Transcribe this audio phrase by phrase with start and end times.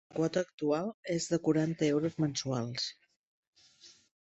[0.09, 2.91] La quota actual és de quaranta euros mensuals.